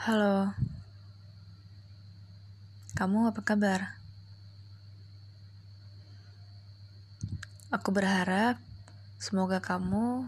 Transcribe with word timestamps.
Halo, 0.00 0.56
kamu 2.96 3.36
apa 3.36 3.44
kabar? 3.44 4.00
Aku 7.68 7.92
berharap 7.92 8.56
semoga 9.20 9.60
kamu 9.60 10.24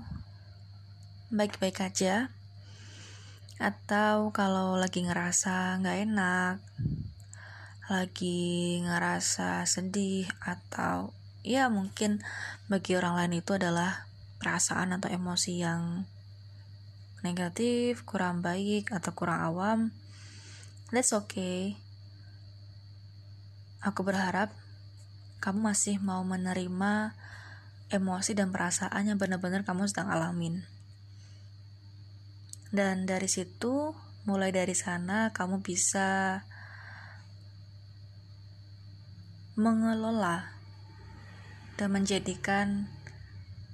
baik-baik 1.32 1.88
aja. 1.88 2.28
Atau 3.56 4.36
kalau 4.36 4.76
lagi 4.76 5.08
ngerasa 5.08 5.80
nggak 5.80 5.98
enak, 6.04 6.56
lagi 7.88 8.76
ngerasa 8.84 9.64
sedih, 9.64 10.28
atau 10.44 11.16
ya 11.48 11.72
mungkin 11.72 12.20
bagi 12.68 12.92
orang 12.92 13.16
lain 13.24 13.40
itu 13.40 13.56
adalah 13.56 14.04
perasaan 14.36 15.00
atau 15.00 15.08
emosi 15.08 15.64
yang 15.64 16.04
negatif, 17.22 18.02
kurang 18.02 18.42
baik, 18.42 18.90
atau 18.90 19.14
kurang 19.14 19.40
awam, 19.40 19.78
that's 20.90 21.14
okay. 21.14 21.78
Aku 23.82 24.02
berharap 24.06 24.54
kamu 25.42 25.74
masih 25.74 25.98
mau 25.98 26.22
menerima 26.22 27.18
emosi 27.90 28.38
dan 28.38 28.54
perasaan 28.54 29.10
yang 29.10 29.18
benar-benar 29.18 29.66
kamu 29.66 29.90
sedang 29.90 30.10
alamin. 30.10 30.62
Dan 32.70 33.04
dari 33.10 33.26
situ, 33.26 33.90
mulai 34.22 34.54
dari 34.54 34.72
sana 34.72 35.34
kamu 35.34 35.66
bisa 35.66 36.40
mengelola 39.58 40.48
dan 41.76 41.92
menjadikan 41.92 42.88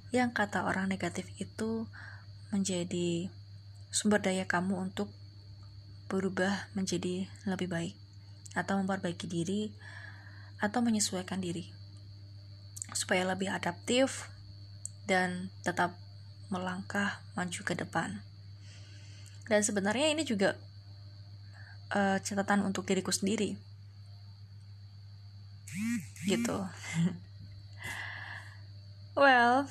yang 0.09 0.33
kata 0.33 0.65
orang 0.65 0.89
negatif 0.89 1.29
itu 1.37 1.85
menjadi 2.49 3.29
sumber 3.89 4.21
daya 4.21 4.45
kamu 4.45 4.89
untuk 4.89 5.09
berubah 6.09 6.73
menjadi 6.73 7.29
lebih 7.45 7.69
baik 7.69 7.95
atau 8.57 8.81
memperbaiki 8.81 9.29
diri 9.29 9.69
atau 10.57 10.81
menyesuaikan 10.81 11.37
diri 11.37 11.69
supaya 12.93 13.25
lebih 13.25 13.53
adaptif 13.53 14.29
dan 15.05 15.53
tetap 15.61 15.93
melangkah 16.49 17.21
maju 17.37 17.61
ke 17.61 17.73
depan. 17.77 18.21
Dan 19.45 19.61
sebenarnya 19.65 20.13
ini 20.13 20.25
juga 20.25 20.57
uh, 21.93 22.17
catatan 22.21 22.65
untuk 22.65 22.85
diriku 22.85 23.13
sendiri. 23.13 23.57
Gitu. 26.25 26.57
well, 29.21 29.69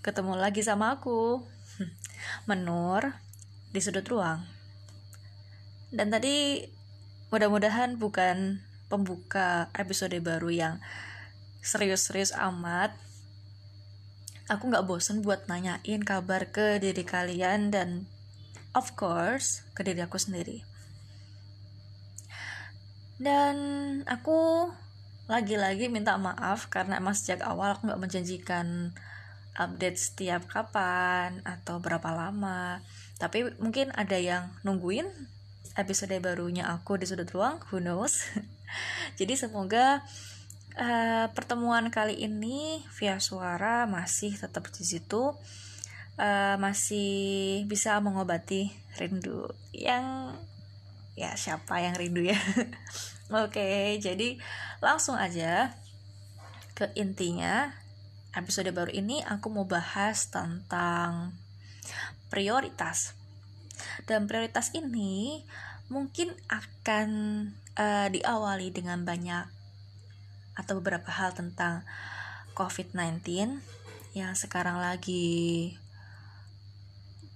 ketemu 0.00 0.32
lagi 0.36 0.64
sama 0.64 0.96
aku 0.96 1.44
menur 2.48 3.16
di 3.72 3.80
sudut 3.82 4.04
ruang. 4.08 4.44
Dan 5.88 6.12
tadi 6.12 6.64
mudah-mudahan 7.32 7.96
bukan 7.96 8.60
pembuka 8.88 9.68
episode 9.76 10.16
baru 10.20 10.48
yang 10.48 10.74
serius-serius 11.60 12.32
amat. 12.36 12.96
Aku 14.48 14.72
gak 14.72 14.88
bosen 14.88 15.20
buat 15.20 15.44
nanyain 15.44 16.00
kabar 16.04 16.48
ke 16.48 16.80
diri 16.80 17.04
kalian 17.04 17.68
dan 17.68 18.08
of 18.72 18.96
course 18.96 19.64
ke 19.76 19.84
diri 19.84 20.00
aku 20.00 20.16
sendiri. 20.16 20.64
Dan 23.20 23.56
aku 24.08 24.70
lagi-lagi 25.28 25.92
minta 25.92 26.16
maaf 26.16 26.72
karena 26.72 26.96
emang 26.96 27.12
sejak 27.12 27.44
awal 27.44 27.76
aku 27.76 27.92
gak 27.92 28.00
menjanjikan 28.00 28.96
update 29.58 29.98
setiap 29.98 30.46
kapan 30.46 31.42
atau 31.42 31.82
berapa 31.82 32.14
lama. 32.14 32.78
Tapi 33.18 33.58
mungkin 33.58 33.90
ada 33.98 34.14
yang 34.14 34.54
nungguin 34.62 35.10
episode 35.74 36.14
barunya 36.22 36.70
aku 36.70 36.96
di 36.96 37.06
sudut 37.10 37.26
ruang 37.34 37.58
who 37.68 37.82
knows? 37.82 38.22
Jadi 39.18 39.34
semoga 39.34 40.06
uh, 40.78 41.26
pertemuan 41.34 41.90
kali 41.90 42.22
ini 42.22 42.86
via 42.94 43.18
suara 43.18 43.84
masih 43.90 44.38
tetap 44.38 44.70
di 44.70 44.86
situ 44.86 45.34
uh, 46.18 46.56
masih 46.58 47.62
bisa 47.66 47.98
mengobati 47.98 48.70
rindu 48.98 49.50
yang 49.74 50.34
ya 51.18 51.34
siapa 51.34 51.82
yang 51.82 51.98
rindu 51.98 52.22
ya? 52.26 52.38
Oke 53.28 53.60
okay, 53.60 53.84
jadi 54.00 54.40
langsung 54.80 55.18
aja 55.18 55.74
ke 56.78 56.88
intinya 56.94 57.74
episode 58.36 58.68
baru 58.74 58.92
ini 58.92 59.24
aku 59.24 59.48
mau 59.48 59.64
bahas 59.64 60.28
tentang 60.28 61.32
prioritas. 62.28 63.16
Dan 64.04 64.28
prioritas 64.28 64.74
ini 64.76 65.44
mungkin 65.88 66.34
akan 66.50 67.08
uh, 67.78 68.08
diawali 68.12 68.68
dengan 68.74 69.06
banyak 69.08 69.48
atau 70.58 70.82
beberapa 70.82 71.08
hal 71.08 71.32
tentang 71.32 71.86
COVID-19 72.58 73.22
yang 74.12 74.32
sekarang 74.34 74.82
lagi 74.82 75.78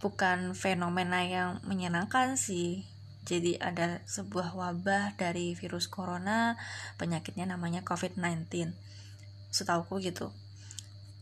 bukan 0.03 0.53
fenomena 0.59 1.23
yang 1.23 1.63
menyenangkan 1.65 2.35
sih. 2.35 2.85
Jadi 3.23 3.55
ada 3.63 4.03
sebuah 4.03 4.59
wabah 4.59 5.15
dari 5.15 5.55
virus 5.55 5.87
corona, 5.87 6.59
penyakitnya 6.99 7.47
namanya 7.47 7.87
COVID-19. 7.87 8.75
Setauku 9.55 10.03
gitu 10.03 10.35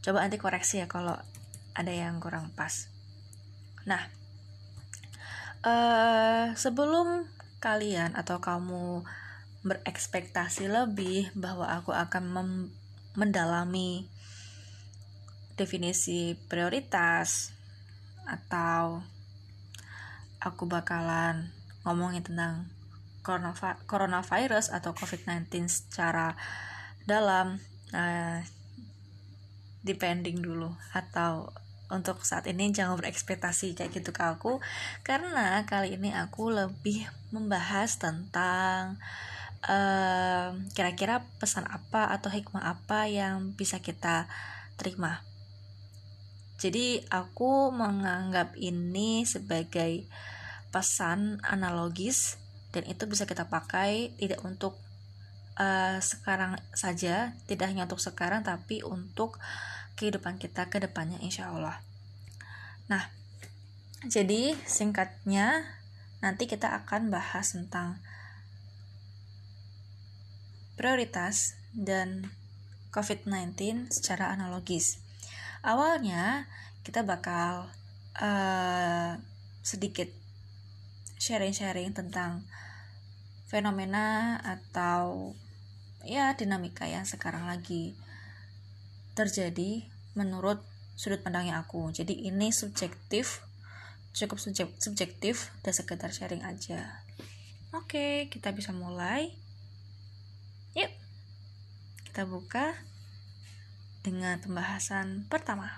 coba 0.00 0.24
nanti 0.24 0.40
koreksi 0.40 0.80
ya 0.80 0.86
kalau 0.88 1.16
ada 1.76 1.92
yang 1.92 2.18
kurang 2.18 2.52
pas 2.56 2.88
nah 3.84 4.08
uh, 5.64 6.52
sebelum 6.56 7.28
kalian 7.60 8.16
atau 8.16 8.40
kamu 8.40 9.04
berekspektasi 9.60 10.72
lebih 10.72 11.28
bahwa 11.36 11.68
aku 11.68 11.92
akan 11.92 12.24
mendalami 13.12 14.08
definisi 15.60 16.32
prioritas 16.48 17.52
atau 18.24 19.04
aku 20.40 20.64
bakalan 20.64 21.52
ngomongin 21.84 22.24
tentang 22.24 22.72
coronavirus 23.84 24.72
atau 24.72 24.96
COVID-19 24.96 25.68
secara 25.68 26.32
dalam. 27.04 27.60
Nah, 27.92 28.40
depending 29.80 30.44
dulu 30.44 30.72
atau 30.92 31.52
untuk 31.90 32.22
saat 32.22 32.46
ini 32.46 32.70
jangan 32.70 32.94
berekspektasi 33.02 33.74
kayak 33.74 33.90
gitu 33.90 34.14
ke 34.14 34.22
aku 34.22 34.62
karena 35.02 35.66
kali 35.66 35.98
ini 35.98 36.14
aku 36.14 36.54
lebih 36.54 37.10
membahas 37.34 37.98
tentang 37.98 38.96
kira-kira 40.72 41.20
uh, 41.20 41.26
pesan 41.36 41.68
apa 41.68 42.08
atau 42.16 42.32
hikmah 42.32 42.64
apa 42.64 43.04
yang 43.12 43.52
bisa 43.52 43.76
kita 43.84 44.24
terima. 44.80 45.20
Jadi 46.56 47.04
aku 47.12 47.68
menganggap 47.68 48.56
ini 48.56 49.28
sebagai 49.28 50.08
pesan 50.72 51.40
analogis 51.44 52.40
dan 52.72 52.88
itu 52.88 53.04
bisa 53.04 53.28
kita 53.28 53.52
pakai 53.52 54.16
tidak 54.16 54.40
untuk 54.48 54.76
uh, 55.60 56.00
sekarang 56.00 56.56
saja, 56.72 57.36
tidak 57.44 57.68
hanya 57.68 57.84
untuk 57.84 58.00
sekarang 58.00 58.40
tapi 58.40 58.80
untuk 58.80 59.36
kehidupan 60.00 60.40
kita 60.40 60.72
ke 60.72 60.80
depannya 60.80 61.20
insya 61.20 61.52
Allah. 61.52 61.76
Nah, 62.88 63.12
jadi 64.08 64.56
singkatnya 64.64 65.68
nanti 66.24 66.48
kita 66.48 66.72
akan 66.72 67.12
bahas 67.12 67.52
tentang 67.52 68.00
prioritas 70.80 71.60
dan 71.76 72.32
COVID-19 72.96 73.92
secara 73.92 74.32
analogis. 74.32 75.04
Awalnya 75.60 76.48
kita 76.80 77.04
bakal 77.04 77.68
uh, 78.16 79.20
sedikit 79.60 80.08
sharing-sharing 81.20 81.92
tentang 81.92 82.48
fenomena 83.44 84.40
atau 84.40 85.36
ya 86.04 86.32
dinamika 86.36 86.88
yang 86.88 87.04
sekarang 87.04 87.44
lagi 87.44 87.96
terjadi 89.12 89.84
menurut 90.16 90.62
sudut 90.96 91.20
pandangnya 91.20 91.60
aku. 91.60 91.92
Jadi 91.92 92.28
ini 92.28 92.52
subjektif 92.52 93.44
cukup 94.10 94.42
subjektif 94.82 95.54
dan 95.62 95.72
sekedar 95.72 96.10
sharing 96.10 96.42
aja. 96.42 97.04
Oke 97.72 98.26
kita 98.32 98.50
bisa 98.50 98.74
mulai. 98.74 99.32
Yuk 100.74 100.90
kita 102.10 102.26
buka 102.26 102.74
dengan 104.02 104.40
pembahasan 104.40 105.28
pertama. 105.28 105.70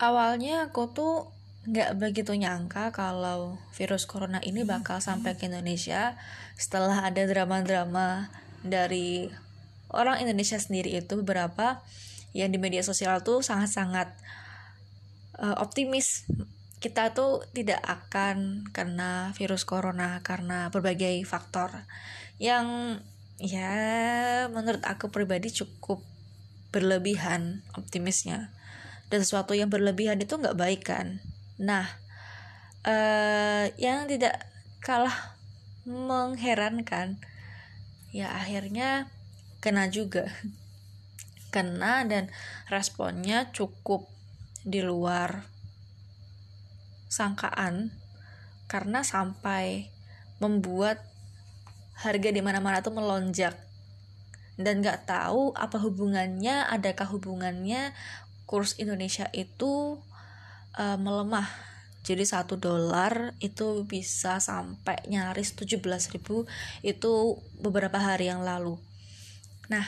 Awalnya 0.00 0.72
aku 0.72 0.88
tuh 0.96 1.28
nggak 1.60 2.00
begitu 2.00 2.32
nyangka 2.32 2.88
kalau 2.88 3.60
virus 3.76 4.08
corona 4.08 4.40
ini 4.40 4.64
bakal 4.64 4.96
sampai 4.96 5.36
ke 5.36 5.44
Indonesia 5.44 6.16
setelah 6.56 7.04
ada 7.04 7.28
drama-drama 7.28 8.32
dari 8.64 9.28
orang 9.92 10.24
Indonesia 10.24 10.56
sendiri 10.56 10.96
itu 10.96 11.20
beberapa 11.20 11.84
yang 12.32 12.48
di 12.48 12.56
media 12.56 12.80
sosial 12.80 13.20
tuh 13.20 13.44
sangat-sangat 13.44 14.08
uh, 15.36 15.60
optimis 15.60 16.24
kita 16.80 17.12
tuh 17.12 17.44
tidak 17.52 17.84
akan 17.84 18.64
kena 18.72 19.36
virus 19.36 19.68
corona 19.68 20.24
karena 20.24 20.72
berbagai 20.72 21.20
faktor 21.28 21.84
yang 22.40 22.96
ya 23.36 23.68
menurut 24.48 24.80
aku 24.88 25.12
pribadi 25.12 25.52
cukup 25.52 26.00
berlebihan 26.72 27.60
optimisnya. 27.76 28.48
Dan 29.12 29.26
sesuatu 29.26 29.52
yang 29.58 29.68
berlebihan 29.68 30.22
itu 30.22 30.38
nggak 30.38 30.56
baik 30.56 30.86
kan 30.86 31.20
nah 31.60 31.84
uh, 32.88 33.68
yang 33.76 34.08
tidak 34.08 34.48
kalah 34.80 35.36
mengherankan 35.84 37.20
ya 38.10 38.32
akhirnya 38.32 39.12
kena 39.60 39.92
juga. 39.92 40.26
Kena 41.50 42.06
dan 42.06 42.30
responnya 42.70 43.50
cukup 43.50 44.06
di 44.62 44.80
luar 44.80 45.44
sangkaan 47.10 47.90
karena 48.70 49.02
sampai 49.02 49.90
membuat 50.38 51.02
harga 51.98 52.30
di 52.30 52.40
mana-mana 52.40 52.80
tuh 52.80 52.94
melonjak. 52.94 53.58
Dan 54.60 54.84
nggak 54.84 55.08
tahu 55.08 55.56
apa 55.56 55.80
hubungannya 55.80 56.68
adakah 56.68 57.08
hubungannya 57.16 57.96
kurs 58.46 58.76
Indonesia 58.78 59.26
itu 59.32 59.98
uh, 60.76 60.98
melemah. 61.00 61.48
Jadi 62.00 62.24
satu 62.24 62.56
dolar 62.56 63.36
itu 63.44 63.84
bisa 63.84 64.40
sampai 64.40 64.96
nyaris 65.06 65.52
17.000 65.52 66.16
itu 66.80 67.12
beberapa 67.60 68.00
hari 68.00 68.32
yang 68.32 68.40
lalu. 68.40 68.80
Nah 69.68 69.84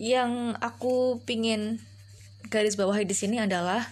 yang 0.00 0.56
aku 0.64 1.20
pingin 1.28 1.82
garis 2.48 2.78
bawahi 2.78 3.04
di 3.04 3.12
sini 3.12 3.36
adalah 3.36 3.84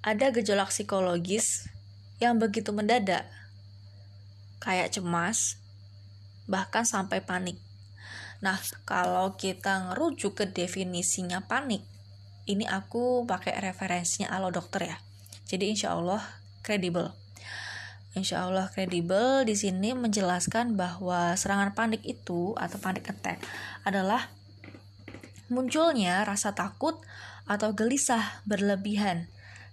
ada 0.00 0.32
gejolak 0.32 0.72
psikologis 0.72 1.68
yang 2.24 2.40
begitu 2.40 2.72
mendadak, 2.72 3.28
kayak 4.56 4.96
cemas, 4.96 5.60
bahkan 6.48 6.88
sampai 6.88 7.20
panik. 7.20 7.60
Nah, 8.40 8.56
kalau 8.88 9.36
kita 9.36 9.92
ngerujuk 9.92 10.40
ke 10.40 10.44
definisinya 10.48 11.44
panik, 11.44 11.84
ini 12.46 12.64
aku 12.64 13.24
pakai 13.28 13.56
referensinya 13.60 14.32
alo 14.32 14.52
dokter 14.54 14.94
ya. 14.94 14.96
Jadi 15.50 15.74
insya 15.74 15.96
Allah 15.96 16.22
kredibel. 16.62 17.12
Insya 18.14 18.46
Allah 18.46 18.66
kredibel 18.70 19.46
di 19.46 19.54
sini 19.54 19.94
menjelaskan 19.94 20.74
bahwa 20.74 21.34
serangan 21.38 21.74
panik 21.74 22.02
itu 22.02 22.58
atau 22.58 22.78
panik 22.82 23.06
attack 23.06 23.38
adalah 23.86 24.30
munculnya 25.50 26.22
rasa 26.26 26.54
takut 26.54 26.98
atau 27.50 27.74
gelisah 27.74 28.42
berlebihan 28.46 29.26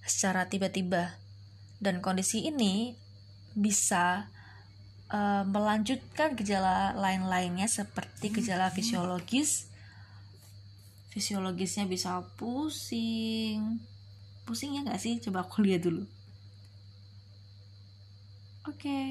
secara 0.05 0.49
tiba-tiba 0.49 1.17
dan 1.77 2.01
kondisi 2.01 2.49
ini 2.49 2.97
bisa 3.53 4.29
uh, 5.13 5.43
melanjutkan 5.45 6.33
gejala 6.33 6.97
lain-lainnya 6.97 7.69
seperti 7.69 8.33
gejala 8.33 8.73
fisiologis 8.73 9.66
fisiologisnya 11.17 11.89
bisa 11.89 12.21
pusing. 12.37 13.81
Pusing 14.45 14.77
ya 14.77 14.85
nggak 14.85 15.01
sih? 15.01 15.17
Coba 15.17 15.49
aku 15.49 15.65
lihat 15.65 15.81
dulu. 15.89 16.05
Oke. 18.69 18.85
Okay. 18.85 19.09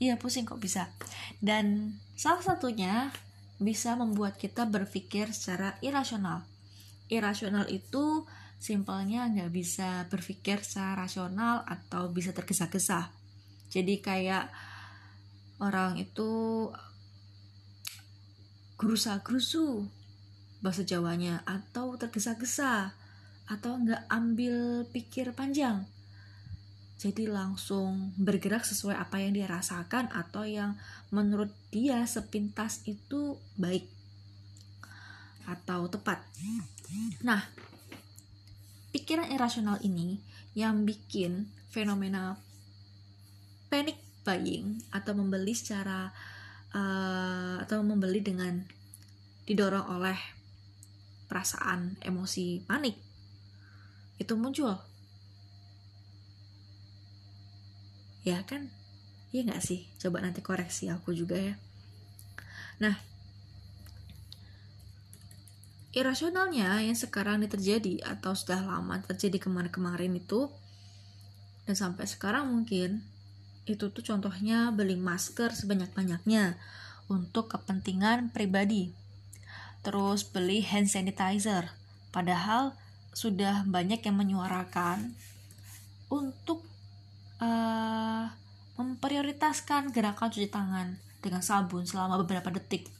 iya 0.00 0.16
pusing 0.16 0.48
kok 0.48 0.56
bisa. 0.56 0.88
Dan 1.36 2.00
salah 2.16 2.40
satunya 2.40 3.12
bisa 3.60 3.92
membuat 3.92 4.40
kita 4.40 4.64
berpikir 4.64 5.36
secara 5.36 5.76
irasional. 5.84 6.48
Irasional 7.12 7.68
itu 7.68 8.24
simpelnya 8.56 9.28
nggak 9.28 9.52
bisa 9.52 10.08
berpikir 10.08 10.64
secara 10.64 11.04
rasional 11.04 11.60
atau 11.68 12.08
bisa 12.08 12.32
tergesa-gesa. 12.32 13.12
Jadi 13.68 14.00
kayak 14.00 14.48
orang 15.60 16.00
itu 16.00 16.72
gerusa-gerusu 18.80 19.88
bahasa 20.66 20.82
Jawanya 20.82 21.46
atau 21.46 21.94
tergesa-gesa 21.94 22.90
atau 23.46 23.78
nggak 23.78 24.10
ambil 24.10 24.82
pikir 24.90 25.30
panjang 25.30 25.86
jadi 26.96 27.28
langsung 27.28 28.16
bergerak 28.16 28.64
sesuai 28.64 28.96
apa 28.96 29.20
yang 29.20 29.36
dia 29.36 29.44
rasakan 29.44 30.08
atau 30.08 30.48
yang 30.48 30.80
menurut 31.12 31.52
dia 31.68 32.00
sepintas 32.08 32.80
itu 32.88 33.36
baik 33.60 33.84
atau 35.44 35.86
tepat. 35.92 36.24
Nah, 37.20 37.44
pikiran 38.96 39.28
irasional 39.28 39.76
ini 39.84 40.18
yang 40.56 40.88
bikin 40.88 41.52
fenomena 41.68 42.40
panic 43.68 44.00
buying 44.24 44.80
atau 44.88 45.12
membeli 45.12 45.52
secara 45.52 46.10
uh, 46.72 47.60
atau 47.60 47.84
membeli 47.84 48.24
dengan 48.24 48.64
didorong 49.44 50.00
oleh 50.00 50.16
perasaan 51.26 51.98
emosi 52.02 52.62
panik 52.64 52.96
itu 54.16 54.32
muncul. 54.34 54.72
Ya 58.26 58.42
kan? 58.42 58.72
Iya 59.30 59.46
nggak 59.46 59.62
sih? 59.62 59.86
Coba 60.00 60.24
nanti 60.24 60.40
koreksi 60.40 60.88
aku 60.88 61.12
juga 61.12 61.36
ya. 61.38 61.54
Nah 62.82 62.96
irasionalnya 65.96 66.84
yang 66.84 66.92
sekarang 66.92 67.40
ini 67.40 67.48
terjadi 67.48 68.04
atau 68.04 68.36
sudah 68.36 68.60
lama 68.60 69.00
terjadi 69.00 69.40
kemarin-kemarin 69.40 70.12
itu 70.12 70.52
dan 71.64 71.72
sampai 71.72 72.04
sekarang 72.04 72.52
mungkin 72.52 73.00
itu 73.64 73.88
tuh 73.88 74.04
contohnya 74.04 74.68
beli 74.76 75.00
masker 75.00 75.56
sebanyak-banyaknya 75.56 76.60
untuk 77.08 77.48
kepentingan 77.48 78.28
pribadi 78.28 78.92
terus 79.86 80.26
beli 80.26 80.66
hand 80.66 80.90
sanitizer 80.90 81.70
padahal 82.10 82.74
sudah 83.14 83.62
banyak 83.70 84.02
yang 84.02 84.18
menyuarakan 84.18 85.14
untuk 86.10 86.66
uh, 87.38 88.26
memprioritaskan 88.74 89.94
gerakan 89.94 90.34
cuci 90.34 90.50
tangan 90.50 90.98
dengan 91.22 91.40
sabun 91.46 91.86
selama 91.86 92.18
beberapa 92.18 92.50
detik 92.50 92.90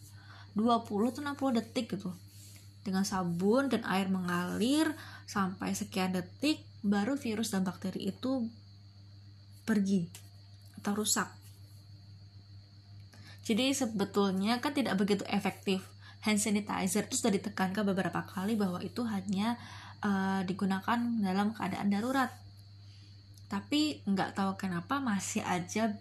20 0.55 0.87
atau 1.11 1.21
60 1.51 1.59
detik 1.59 1.99
gitu 1.99 2.15
dengan 2.87 3.03
sabun 3.03 3.67
dan 3.67 3.83
air 3.83 4.07
mengalir 4.07 4.95
sampai 5.27 5.75
sekian 5.75 6.15
detik 6.15 6.63
baru 6.87 7.19
virus 7.19 7.51
dan 7.51 7.67
bakteri 7.67 8.15
itu 8.15 8.47
pergi 9.67 10.07
atau 10.79 10.95
rusak. 10.95 11.27
Jadi 13.43 13.75
sebetulnya 13.75 14.63
kan 14.63 14.71
tidak 14.71 14.95
begitu 15.03 15.27
efektif. 15.27 15.83
Hand 16.27 16.43
sanitizer. 16.43 17.07
Itu 17.07 17.23
sudah 17.23 17.33
ditekankan 17.39 17.87
beberapa 17.87 18.27
kali 18.27 18.59
bahwa 18.59 18.83
itu 18.83 19.07
hanya 19.07 19.55
uh, 20.03 20.43
digunakan 20.43 20.99
dalam 21.23 21.55
keadaan 21.55 21.89
darurat. 21.89 22.35
Tapi 23.47 24.03
nggak 24.03 24.35
tahu 24.35 24.59
kenapa 24.59 24.99
masih 24.99 25.47
aja 25.47 25.95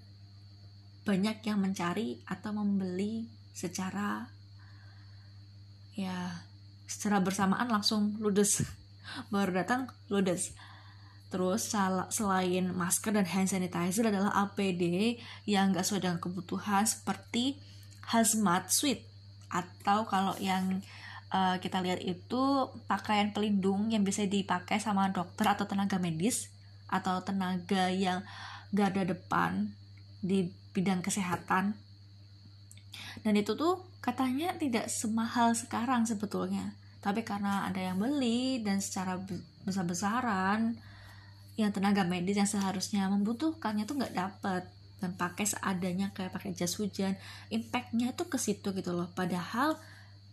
banyak 1.06 1.46
yang 1.46 1.62
mencari 1.62 2.18
atau 2.26 2.50
membeli 2.58 3.30
secara 3.54 4.26
ya 5.94 6.42
secara 6.90 7.22
bersamaan 7.22 7.70
langsung 7.70 8.18
ludes. 8.18 8.66
Baru 9.34 9.54
datang 9.54 9.94
ludes. 10.10 10.58
Terus 11.30 11.70
selain 12.10 12.66
masker 12.74 13.14
dan 13.14 13.30
hand 13.30 13.50
sanitizer 13.50 14.10
adalah 14.10 14.34
APD 14.46 15.18
yang 15.46 15.76
gak 15.76 15.84
sesuai 15.84 16.02
dengan 16.08 16.20
kebutuhan 16.22 16.86
seperti 16.88 17.60
hazmat 18.08 18.72
suit 18.72 19.15
atau 19.50 20.04
kalau 20.06 20.34
yang 20.42 20.82
uh, 21.34 21.58
kita 21.60 21.82
lihat 21.82 22.02
itu 22.02 22.70
pakaian 22.86 23.32
pelindung 23.32 23.92
yang 23.92 24.04
bisa 24.06 24.24
dipakai 24.26 24.78
sama 24.80 25.10
dokter 25.12 25.48
atau 25.48 25.66
tenaga 25.68 25.98
medis 25.98 26.50
atau 26.88 27.20
tenaga 27.26 27.90
yang 27.90 28.22
garda 28.72 29.04
depan 29.08 29.74
di 30.22 30.52
bidang 30.76 31.02
kesehatan. 31.02 31.78
Dan 33.24 33.34
itu 33.40 33.56
tuh 33.56 33.82
katanya 34.04 34.54
tidak 34.60 34.92
semahal 34.92 35.56
sekarang 35.56 36.06
sebetulnya. 36.06 36.76
Tapi 37.00 37.22
karena 37.22 37.70
ada 37.70 37.80
yang 37.80 38.02
beli 38.02 38.62
dan 38.62 38.82
secara 38.82 39.18
besar-besaran 39.66 40.78
yang 41.56 41.72
tenaga 41.72 42.04
medis 42.04 42.36
yang 42.36 42.50
seharusnya 42.50 43.08
membutuhkannya 43.08 43.88
tuh 43.88 43.96
nggak 43.96 44.16
dapet 44.16 44.64
dan 45.04 45.12
pakai 45.16 45.46
seadanya 45.46 46.12
kayak 46.16 46.32
pakai 46.32 46.56
jas 46.56 46.76
hujan. 46.80 47.16
Impactnya 47.52 48.16
itu 48.16 48.24
ke 48.28 48.38
situ 48.40 48.72
gitu 48.72 48.92
loh. 48.96 49.12
Padahal 49.12 49.76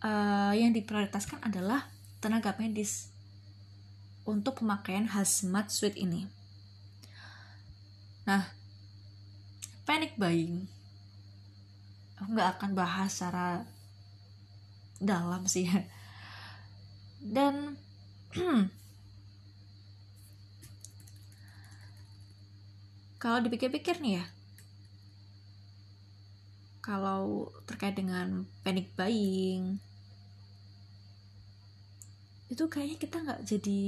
uh, 0.03 0.53
yang 0.55 0.71
diprioritaskan 0.71 1.43
adalah 1.43 1.87
tenaga 2.23 2.55
medis 2.55 3.11
untuk 4.23 4.63
pemakaian 4.63 5.07
hazmat 5.11 5.67
suit 5.67 5.93
ini. 5.99 6.27
Nah 8.23 8.47
panic 9.83 10.15
buying. 10.15 10.67
Aku 12.23 12.31
nggak 12.31 12.59
akan 12.59 12.71
bahas 12.71 13.11
secara 13.11 13.67
dalam 15.03 15.43
sih 15.43 15.67
dan 17.23 17.75
kalau 23.21 23.39
dipikir-pikir 23.43 23.99
nih 23.99 24.23
ya 24.23 24.25
kalau 26.83 27.49
terkait 27.63 27.95
dengan 27.95 28.43
panic 28.61 28.91
buying 28.99 29.79
itu 32.51 32.63
kayaknya 32.69 32.97
kita 32.99 33.17
nggak 33.23 33.41
jadi 33.47 33.81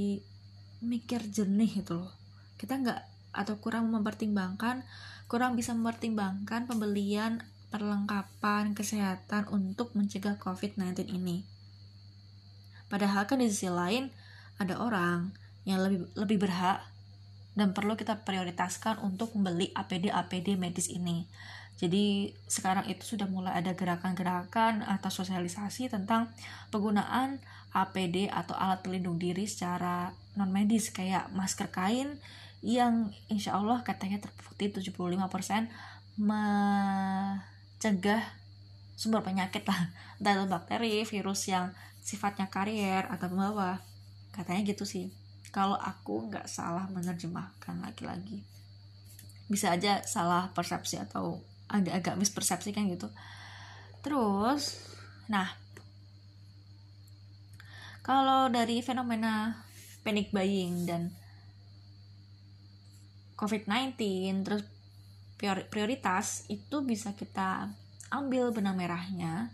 mikir 0.82 1.22
jernih 1.30 1.84
itu 1.84 1.94
loh 1.94 2.10
kita 2.56 2.80
nggak 2.80 3.02
atau 3.36 3.60
kurang 3.60 3.92
mempertimbangkan 3.92 4.88
kurang 5.28 5.60
bisa 5.60 5.76
mempertimbangkan 5.76 6.66
pembelian 6.66 7.44
perlengkapan 7.76 8.72
kesehatan 8.72 9.52
untuk 9.52 9.92
mencegah 9.98 10.40
COVID-19 10.40 11.12
ini. 11.12 11.44
Padahal 12.88 13.28
kan 13.28 13.44
di 13.44 13.52
sisi 13.52 13.68
lain 13.68 14.14
ada 14.62 14.80
orang 14.80 15.36
yang 15.68 15.84
lebih 15.84 16.08
lebih 16.16 16.48
berhak 16.48 16.86
dan 17.58 17.76
perlu 17.76 18.00
kita 18.00 18.24
prioritaskan 18.24 19.04
untuk 19.04 19.34
membeli 19.36 19.74
APD-APD 19.76 20.56
medis 20.56 20.88
ini. 20.88 21.28
Jadi 21.76 22.32
sekarang 22.48 22.88
itu 22.88 23.04
sudah 23.04 23.28
mulai 23.28 23.60
ada 23.60 23.76
gerakan-gerakan 23.76 24.80
atau 24.88 25.12
sosialisasi 25.12 25.92
tentang 25.92 26.32
penggunaan 26.72 27.44
APD 27.76 28.32
atau 28.32 28.56
alat 28.56 28.80
pelindung 28.80 29.20
diri 29.20 29.44
secara 29.44 30.16
non 30.40 30.48
medis 30.56 30.88
kayak 30.96 31.28
masker 31.36 31.68
kain 31.68 32.16
yang 32.64 33.12
insya 33.28 33.60
Allah 33.60 33.84
katanya 33.84 34.24
terbukti 34.24 34.72
75% 34.72 35.68
mencegah 36.16 37.44
sumber 38.96 39.20
penyakit 39.20 39.68
lah. 39.68 39.92
Itu 40.24 40.48
bakteri, 40.48 41.04
virus 41.04 41.52
yang 41.52 41.76
sifatnya 42.00 42.48
karier 42.48 43.04
atau 43.12 43.28
pembawa. 43.28 43.84
Katanya 44.32 44.64
gitu 44.64 44.88
sih. 44.88 45.12
Kalau 45.52 45.76
aku 45.76 46.32
nggak 46.32 46.48
salah 46.48 46.88
menerjemahkan 46.88 47.84
lagi-lagi. 47.84 48.48
Bisa 49.52 49.76
aja 49.76 50.02
salah 50.08 50.56
persepsi 50.56 50.98
atau 51.04 51.44
agak-agak 51.82 52.16
mispersepsi 52.20 52.72
kan 52.72 52.88
gitu. 52.88 53.12
Terus 54.06 54.94
nah 55.26 55.50
kalau 58.06 58.54
dari 58.54 58.86
fenomena 58.86 59.66
panic 60.06 60.30
buying 60.30 60.86
dan 60.86 61.10
COVID-19 63.36 64.00
terus 64.46 64.64
prioritas 65.68 66.48
itu 66.48 66.86
bisa 66.86 67.12
kita 67.18 67.74
ambil 68.14 68.56
benang 68.56 68.78
merahnya. 68.80 69.52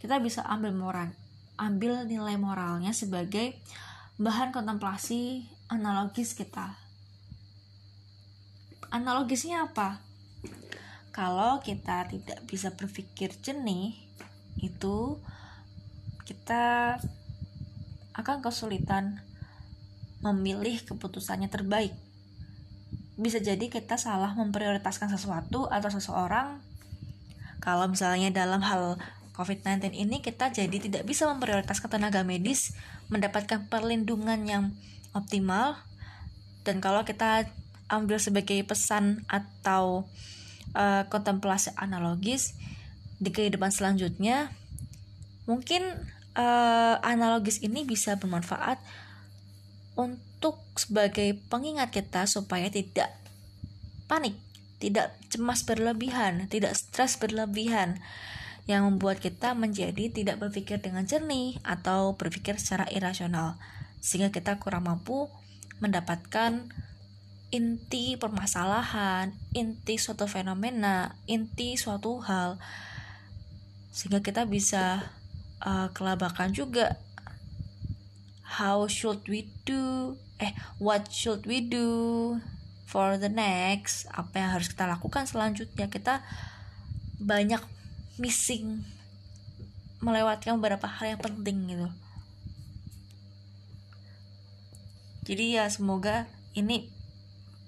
Kita 0.00 0.16
bisa 0.16 0.42
ambil 0.48 0.72
moral 0.72 1.12
ambil 1.60 2.08
nilai 2.08 2.40
moralnya 2.40 2.96
sebagai 2.96 3.52
bahan 4.16 4.48
kontemplasi 4.48 5.44
analogis 5.68 6.32
kita 6.32 6.80
analogisnya 8.88 9.68
apa 9.68 10.00
kalau 11.10 11.58
kita 11.58 12.06
tidak 12.06 12.38
bisa 12.46 12.70
berpikir 12.74 13.34
jernih 13.42 13.98
itu 14.62 15.18
kita 16.22 16.98
akan 18.14 18.38
kesulitan 18.38 19.18
memilih 20.22 20.78
keputusannya 20.86 21.50
terbaik. 21.50 21.96
Bisa 23.18 23.42
jadi 23.42 23.66
kita 23.66 23.98
salah 23.98 24.32
memprioritaskan 24.38 25.10
sesuatu 25.10 25.66
atau 25.66 25.90
seseorang. 25.90 26.62
Kalau 27.60 27.90
misalnya 27.90 28.32
dalam 28.32 28.64
hal 28.64 28.96
COVID-19 29.36 29.96
ini 29.96 30.20
kita 30.20 30.52
jadi 30.52 30.72
tidak 30.72 31.02
bisa 31.08 31.28
memprioritaskan 31.28 32.00
tenaga 32.00 32.24
medis 32.24 32.76
mendapatkan 33.08 33.68
perlindungan 33.68 34.44
yang 34.44 34.64
optimal. 35.16 35.80
Dan 36.64 36.84
kalau 36.84 37.02
kita 37.08 37.48
ambil 37.88 38.20
sebagai 38.20 38.62
pesan 38.62 39.26
atau 39.26 40.06
uh, 40.74 41.06
kontemplasi 41.08 41.74
analogis 41.78 42.54
di 43.20 43.30
kehidupan 43.30 43.68
selanjutnya 43.68 44.52
mungkin 45.44 45.82
uh, 46.36 46.96
analogis 47.02 47.60
ini 47.60 47.84
bisa 47.84 48.16
bermanfaat 48.16 48.80
untuk 49.98 50.56
sebagai 50.78 51.36
pengingat 51.52 51.92
kita 51.92 52.24
supaya 52.24 52.72
tidak 52.72 53.12
panik, 54.08 54.34
tidak 54.80 55.12
cemas 55.28 55.62
berlebihan, 55.62 56.48
tidak 56.48 56.72
stres 56.78 57.20
berlebihan 57.20 58.00
yang 58.64 58.86
membuat 58.86 59.18
kita 59.18 59.52
menjadi 59.52 60.08
tidak 60.08 60.38
berpikir 60.38 60.78
dengan 60.78 61.04
jernih 61.04 61.58
atau 61.66 62.14
berpikir 62.14 62.56
secara 62.56 62.86
irasional 62.88 63.58
sehingga 64.00 64.32
kita 64.32 64.56
kurang 64.62 64.88
mampu 64.88 65.28
mendapatkan 65.82 66.70
inti 67.50 68.14
permasalahan, 68.14 69.34
inti 69.50 69.98
suatu 69.98 70.30
fenomena, 70.30 71.18
inti 71.26 71.74
suatu 71.74 72.22
hal, 72.22 72.62
sehingga 73.90 74.22
kita 74.22 74.46
bisa 74.46 75.10
uh, 75.62 75.90
kelabakan 75.90 76.54
juga. 76.54 76.94
How 78.46 78.86
should 78.86 79.26
we 79.26 79.50
do? 79.66 80.14
Eh, 80.38 80.54
what 80.78 81.10
should 81.10 81.46
we 81.46 81.62
do 81.62 82.38
for 82.86 83.18
the 83.18 83.30
next? 83.30 84.06
Apa 84.10 84.42
yang 84.42 84.50
harus 84.58 84.70
kita 84.70 84.86
lakukan 84.86 85.26
selanjutnya? 85.26 85.86
Kita 85.90 86.22
banyak 87.18 87.62
missing, 88.18 88.82
melewatkan 90.02 90.58
beberapa 90.58 90.86
hal 90.86 91.14
yang 91.14 91.22
penting 91.22 91.58
gitu. 91.70 91.88
Jadi 95.30 95.54
ya 95.54 95.70
semoga 95.70 96.26
ini 96.58 96.90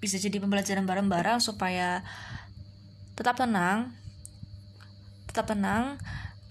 bisa 0.02 0.18
jadi 0.18 0.42
pembelajaran 0.42 0.82
bareng-bareng 0.82 1.38
supaya 1.38 2.02
tetap 3.14 3.38
tenang 3.38 3.94
tetap 5.30 5.46
tenang 5.48 5.96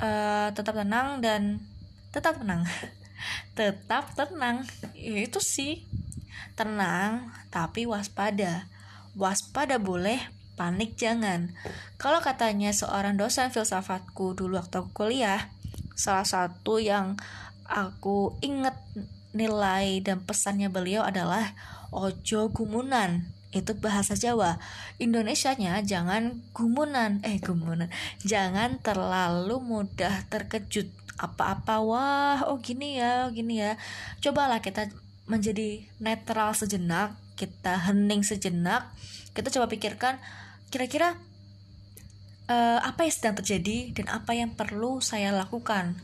uh, 0.01 0.49
tetap 0.57 0.73
tenang 0.73 1.21
dan 1.21 1.61
tetap 2.11 2.41
tenang. 2.41 2.65
Tetap 3.57 4.17
tenang. 4.17 4.65
Ya, 4.97 5.21
itu 5.21 5.37
sih. 5.37 5.85
Tenang 6.57 7.29
tapi 7.53 7.85
waspada. 7.85 8.67
Waspada 9.13 9.77
boleh 9.77 10.19
panik 10.57 10.97
jangan. 10.97 11.53
Kalau 12.01 12.19
katanya 12.19 12.73
seorang 12.73 13.15
dosen 13.15 13.53
filsafatku 13.53 14.35
dulu 14.35 14.57
waktu 14.59 14.81
aku 14.81 14.91
kuliah 14.91 15.53
salah 15.93 16.25
satu 16.25 16.81
yang 16.81 17.15
aku 17.69 18.35
inget 18.41 18.75
nilai 19.31 20.01
dan 20.03 20.19
pesannya 20.25 20.67
beliau 20.67 21.05
adalah 21.05 21.53
ojo 21.93 22.51
gumunan 22.51 23.31
itu 23.51 23.71
bahasa 23.77 24.15
Jawa. 24.15 24.59
Indonesianya 24.99 25.83
jangan 25.83 26.39
gumunan. 26.55 27.19
Eh 27.27 27.39
gumunan. 27.43 27.91
Jangan 28.23 28.79
terlalu 28.79 29.59
mudah 29.59 30.27
terkejut. 30.31 30.87
Apa-apa 31.21 31.83
wah 31.83 32.39
oh 32.49 32.57
gini 32.57 32.97
ya 32.97 33.27
oh 33.27 33.31
gini 33.35 33.61
ya. 33.61 33.75
Cobalah 34.23 34.63
kita 34.63 34.89
menjadi 35.29 35.85
netral 36.01 36.55
sejenak 36.57 37.13
kita 37.41 37.89
hening 37.89 38.21
sejenak. 38.21 38.85
Kita 39.33 39.49
coba 39.49 39.65
pikirkan 39.65 40.21
kira-kira 40.69 41.17
uh, 42.45 42.79
apa 42.85 43.09
yang 43.09 43.13
sedang 43.13 43.35
terjadi 43.41 43.91
dan 43.97 44.07
apa 44.13 44.37
yang 44.37 44.53
perlu 44.53 45.01
saya 45.01 45.33
lakukan 45.33 45.97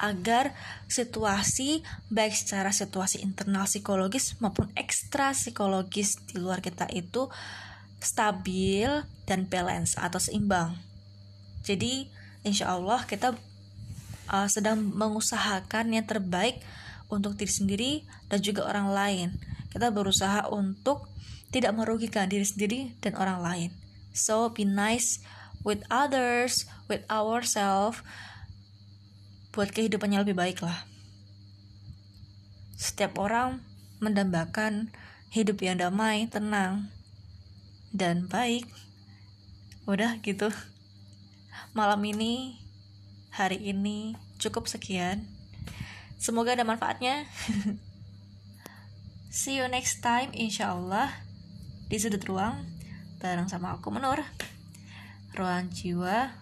agar 0.00 0.56
situasi 0.88 1.84
baik 2.08 2.32
secara 2.32 2.72
situasi 2.72 3.20
internal 3.20 3.68
psikologis 3.68 4.40
maupun 4.40 4.72
ekstra 4.74 5.36
psikologis 5.36 6.16
di 6.24 6.40
luar 6.40 6.64
kita 6.64 6.88
itu 6.88 7.28
stabil 8.00 8.88
dan 9.28 9.44
balance 9.44 9.94
atau 10.00 10.16
seimbang. 10.16 10.72
Jadi 11.60 12.08
insya 12.42 12.72
Allah 12.72 13.04
kita 13.04 13.36
uh, 14.32 14.48
sedang 14.48 14.80
mengusahakan 14.80 15.92
yang 15.92 16.08
terbaik 16.08 16.64
untuk 17.12 17.36
diri 17.36 17.52
sendiri 17.52 17.92
dan 18.32 18.40
juga 18.40 18.64
orang 18.64 18.88
lain. 18.88 19.28
Kita 19.70 19.92
berusaha 19.92 20.48
untuk 20.48 21.06
tidak 21.52 21.76
merugikan 21.76 22.26
diri 22.26 22.46
sendiri 22.48 22.80
dan 23.04 23.14
orang 23.20 23.38
lain. 23.44 23.70
So 24.16 24.50
be 24.50 24.64
nice 24.64 25.20
with 25.62 25.84
others, 25.92 26.66
with 26.88 27.04
ourselves 27.12 28.00
buat 29.50 29.74
kehidupannya 29.74 30.22
lebih 30.22 30.38
baik 30.38 30.62
lah. 30.62 30.86
Setiap 32.78 33.18
orang 33.18 33.60
mendambakan 33.98 34.94
hidup 35.30 35.60
yang 35.60 35.78
damai, 35.78 36.30
tenang, 36.30 36.88
dan 37.90 38.30
baik. 38.30 38.66
Udah 39.84 40.22
gitu. 40.22 40.48
Malam 41.74 42.00
ini, 42.06 42.58
hari 43.34 43.58
ini 43.58 44.14
cukup 44.38 44.70
sekian. 44.70 45.26
Semoga 46.18 46.54
ada 46.54 46.66
manfaatnya. 46.66 47.26
See 49.30 49.62
you 49.62 49.66
next 49.70 50.02
time 50.02 50.34
insya 50.34 50.74
Allah 50.74 51.14
di 51.86 51.98
sudut 51.98 52.22
ruang 52.26 52.66
bareng 53.22 53.46
sama 53.46 53.78
aku 53.78 53.94
Menur. 53.94 54.26
Ruang 55.38 55.70
jiwa, 55.70 56.34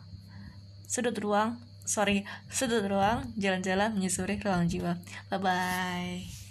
sudut 0.89 1.13
ruang 1.21 1.68
sorry 1.89 2.29
sudut 2.53 2.85
ruang 2.85 3.25
jalan-jalan 3.41 3.97
menyusuri 3.97 4.37
ruang 4.45 4.69
jiwa. 4.69 5.01
Bye 5.33 5.41
bye 5.41 6.48